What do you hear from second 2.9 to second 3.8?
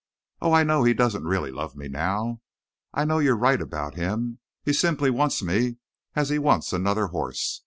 I know you're right